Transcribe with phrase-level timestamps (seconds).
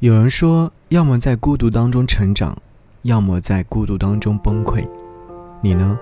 [0.00, 2.56] 有人说，要么在孤独当中成长，
[3.02, 4.82] 要么在孤独当中崩溃。
[5.60, 5.98] 你呢？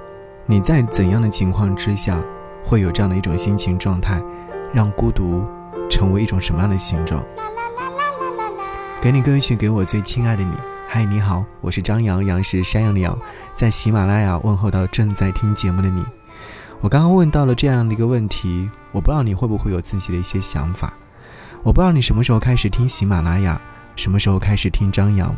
[0.47, 2.23] 你在怎样的情况之下，
[2.65, 4.23] 会有这样的一种心情状态，
[4.73, 5.45] 让孤独
[5.91, 7.21] 成为一种什么样的形状？
[9.03, 10.53] 给你歌曲，给我最亲爱的你。
[10.87, 13.19] 嗨，你好，我是张扬，杨是山羊的羊，
[13.57, 16.05] 在喜马拉雅问候到正在听节目的你。
[16.81, 20.95] 我刚刚问到了这样的一个问题，我不知道你会不会有自己的一些想法。
[21.65, 23.61] 我不知道你什么时候开始听喜马拉雅。
[23.99, 25.37] 什么时候开始听张扬？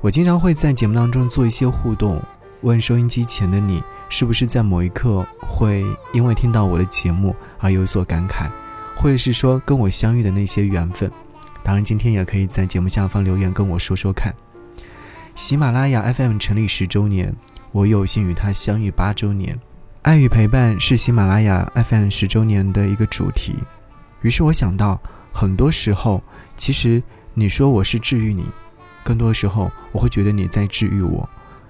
[0.00, 2.20] 我经常会在节目当中做一些互动，
[2.62, 8.48] 问收音机前的你，是不是在某一刻会因为听到我的节目而有所感慨，
[8.96, 11.08] 或者是说跟我相遇的那些缘分？
[11.62, 14.34] 当然，今天也可以在节目下方留言跟我说说看。
[15.36, 17.32] 喜马拉雅 FM 成立十周年，
[17.70, 19.56] 我有幸与他相遇八周年，
[20.02, 23.54] 爱与陪伴是喜马拉雅 FM 十周年的一个主题。
[24.22, 25.00] 于是我想到，
[25.32, 26.20] 很多时候
[26.56, 27.00] 其实。
[27.36, 28.46] 你说我是治愈你，
[29.02, 31.28] 更多的时候我会觉得你在治愈我。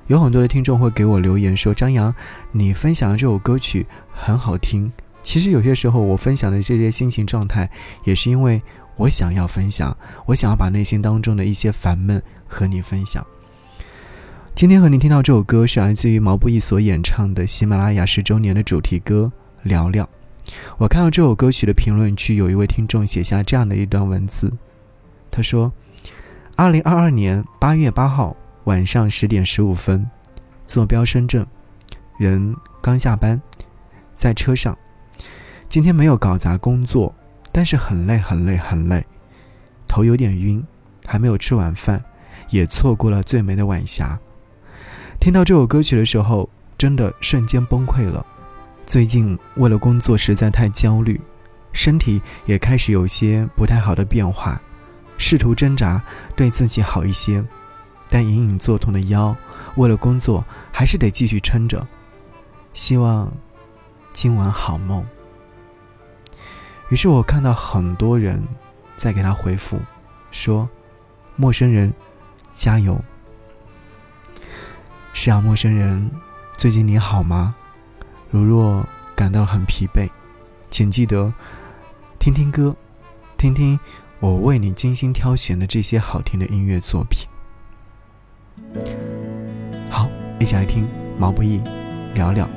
[0.09, 2.15] 有很多的听众会给我留言说：“张扬，
[2.53, 4.93] 你分享的这首歌曲很好听。”
[5.25, 7.71] 其实有些时候我分享的这些心情状态，
[8.05, 8.61] 也是因为
[8.97, 13.27] 我想要分享，我想要把内心当中的一些烦闷和你分享。
[14.55, 19.33] 今天和你听到这首歌是来自于毛不易所演唱的喜马拉雅十周年的主题歌
[19.69, 20.05] 《聊聊》。
[20.77, 24.53] 我看到这首歌曲的评论区，有一位听众写下这样的一段文字。
[25.35, 25.73] 他说
[26.55, 30.09] ：“二零二二年八月八号晚上十点十五分，
[30.65, 31.45] 坐标深圳，
[32.19, 33.43] 人刚下班，
[34.15, 34.79] 在车上。
[35.69, 37.13] 今天没有搞砸工作，
[37.51, 39.05] 但是很累很累很累，
[39.89, 40.65] 头有点晕，
[41.05, 42.05] 还没有吃晚饭，
[42.51, 44.17] 也错过了最美的晚霞。
[45.19, 46.49] 听到这首歌曲的时候，
[46.79, 48.25] 真的瞬间崩溃了。
[48.87, 51.21] 最近为了工作实在太焦虑，
[51.73, 54.63] 身体也开始有些不太好的变化。”
[55.27, 56.03] 试图挣扎，
[56.37, 57.43] 对自己好一些，
[58.11, 59.35] 但隐隐作痛的腰，
[59.77, 61.87] 为了工作还是得继续撑着。
[62.75, 63.33] 希望
[64.13, 65.03] 今晚好梦。
[66.91, 68.47] 于是我看到很多人
[68.99, 69.81] 在给他回复，
[70.31, 70.69] 说
[71.37, 71.91] ：“陌生人，
[72.55, 73.03] 加油。”
[75.15, 76.11] 是啊，陌生人，
[76.59, 77.55] 最近你好吗？
[78.31, 80.11] 如若感到很疲惫，
[80.71, 81.33] 请记得
[82.19, 82.77] 听听歌，
[83.39, 83.81] 听听。
[84.21, 87.29] 我为你精心挑选的这些好听的音乐作品，
[89.91, 90.09] 好，
[90.41, 90.89] 一起来听
[91.19, 91.61] 毛不易
[92.15, 92.49] 聊聊。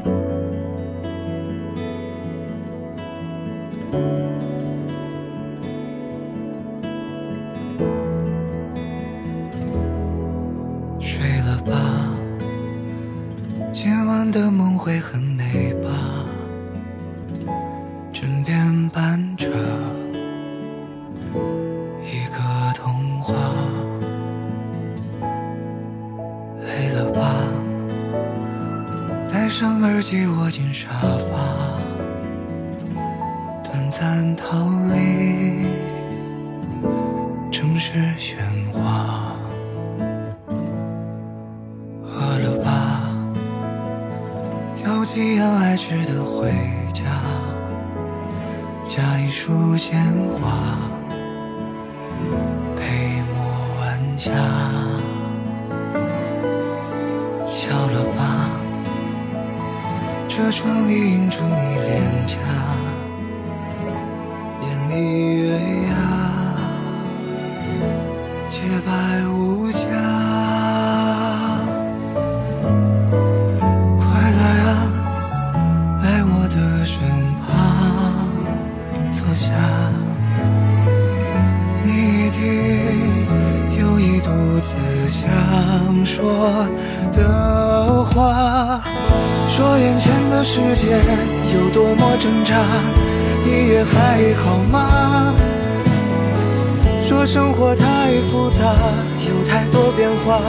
[11.00, 12.10] 睡了吧，
[13.74, 15.90] 今晚的梦会很美吧，
[18.14, 19.27] 枕边伴
[29.32, 29.50] 戴。
[29.50, 31.38] 上耳机，窝进沙发，
[33.64, 35.66] 短暂逃离
[37.50, 38.36] 城市喧
[38.74, 39.36] 哗。
[42.04, 43.10] 饿了吧？
[44.76, 46.52] 挑几样爱吃的回
[46.94, 47.04] 家，
[48.88, 50.04] 加一束鲜
[50.36, 50.78] 花，
[52.76, 53.40] 陪我
[53.80, 54.87] 晚霞。
[60.38, 62.38] 车窗里映出你脸颊，
[64.62, 64.94] 眼里
[65.36, 65.50] 月
[65.90, 65.92] 牙，
[68.48, 68.92] 洁白
[69.30, 69.80] 无瑕。
[73.98, 74.70] 快来啊，
[76.04, 77.02] 来我的身
[77.42, 77.50] 旁
[79.12, 79.52] 坐下，
[81.84, 82.40] 你一定
[83.80, 84.76] 有一肚子
[85.08, 86.70] 想说
[87.12, 88.84] 的话。
[89.58, 90.86] 说眼前的世界
[91.52, 92.56] 有多么挣扎，
[93.44, 95.34] 你也还好吗？
[97.02, 97.86] 说生活太
[98.30, 98.64] 复杂，
[99.28, 100.40] 有太多变化，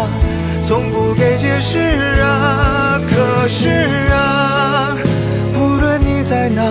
[0.62, 1.78] 从不给解释
[2.20, 3.00] 啊。
[3.08, 3.70] 可是
[4.12, 4.94] 啊，
[5.54, 6.62] 无论你在哪，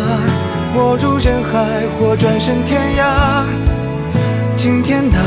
[0.76, 3.48] 没入人海或转身天涯，
[4.56, 5.18] 今天的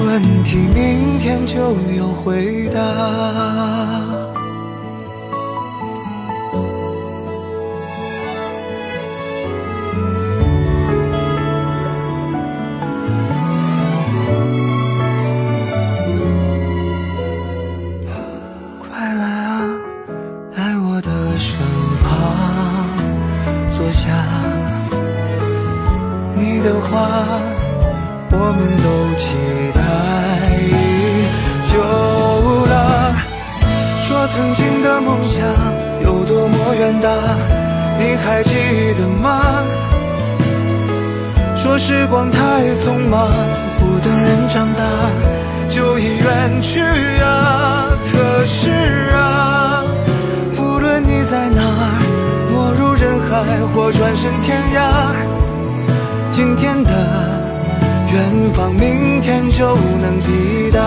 [0.00, 4.43] 问题，明天就有回答。
[26.44, 27.08] 你的话，
[28.30, 28.86] 我们都
[29.16, 29.24] 期
[29.72, 29.80] 待
[30.60, 30.62] 已
[31.72, 31.74] 久
[32.66, 33.16] 了。
[34.02, 35.42] 说曾经的梦想
[36.02, 37.08] 有多么远大，
[37.98, 39.64] 你还记得吗？
[41.56, 42.38] 说时光太
[42.76, 43.32] 匆忙，
[43.78, 44.84] 不等人长大
[45.70, 46.80] 就已远去
[47.22, 47.86] 啊。
[48.12, 48.68] 可是
[49.14, 49.82] 啊，
[50.58, 51.98] 无论你在哪，
[52.50, 55.43] 没入人海或转身天涯。
[56.36, 56.90] 今天的
[58.12, 60.80] 远方，明天就能抵达。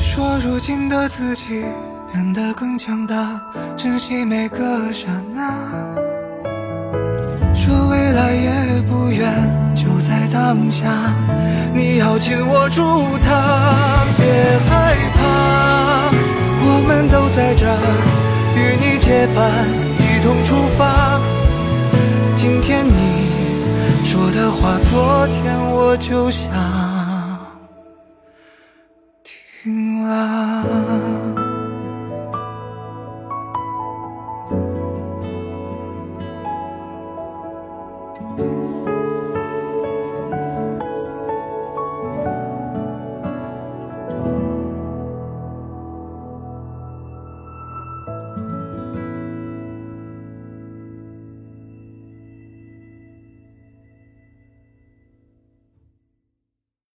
[0.00, 1.64] 说如今的自己
[2.12, 3.40] 变得更强大，
[3.76, 5.42] 珍惜每个刹那。
[7.56, 9.34] 说未来也不远，
[9.74, 10.86] 就在当下。
[11.74, 12.82] 你要紧握住
[13.24, 14.24] 它，别
[14.70, 16.08] 害怕，
[16.64, 17.98] 我们都在这儿，
[18.54, 19.50] 与你结伴，
[19.98, 20.91] 一同出发。
[24.52, 26.50] 话，昨天我就想
[29.22, 30.64] 听了。